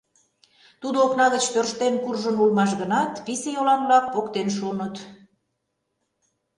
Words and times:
Тудо 0.81 0.97
окна 1.05 1.25
гыч 1.33 1.45
тӧрштен 1.53 1.93
куржын 2.03 2.35
улмаш 2.43 2.71
гынат, 2.81 3.11
писе 3.25 3.49
йолан-влак 3.55 4.05
поктен 4.13 4.47
шуыныт. 4.57 4.95